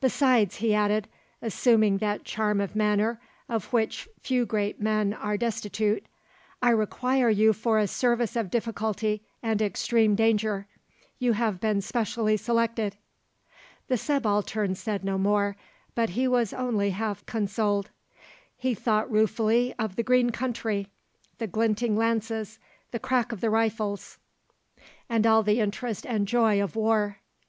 "Besides," 0.00 0.58
he 0.58 0.76
added, 0.76 1.08
assuming 1.42 1.98
that 1.98 2.22
charm 2.22 2.60
of 2.60 2.76
manner 2.76 3.20
of 3.48 3.72
which 3.72 4.08
few 4.20 4.46
great 4.46 4.80
men 4.80 5.12
are 5.12 5.36
destitute, 5.36 6.06
"I 6.62 6.70
require 6.70 7.28
you 7.30 7.52
for 7.52 7.76
a 7.80 7.88
service 7.88 8.36
of 8.36 8.48
difficulty 8.48 9.22
and 9.42 9.60
extreme 9.60 10.14
danger. 10.14 10.68
You 11.18 11.32
have 11.32 11.58
been 11.58 11.80
specially 11.80 12.36
selected." 12.36 12.94
The 13.88 13.96
Subaltern 13.96 14.76
said 14.76 15.02
no 15.04 15.18
more, 15.18 15.56
but 15.96 16.10
he 16.10 16.28
was 16.28 16.52
only 16.52 16.90
half 16.90 17.26
consoled. 17.26 17.90
He 18.56 18.72
thought 18.72 19.10
ruefully 19.10 19.74
of 19.80 19.96
the 19.96 20.04
green 20.04 20.30
country, 20.30 20.86
the 21.38 21.48
glinting 21.48 21.96
lances, 21.96 22.60
the 22.92 23.00
crack 23.00 23.32
of 23.32 23.40
the 23.40 23.50
rifles, 23.50 24.18
and 25.08 25.26
all 25.26 25.42
the 25.42 25.58
interest 25.58 26.06
and 26.06 26.28
joy 26.28 26.62
of 26.62 26.76
war. 26.76 27.18